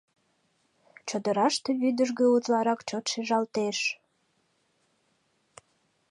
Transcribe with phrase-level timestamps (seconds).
[1.07, 3.79] Чодыраште вӱдыжгӧ утларак чот шижалтеш.